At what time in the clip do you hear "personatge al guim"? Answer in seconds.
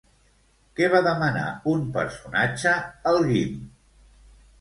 1.97-3.61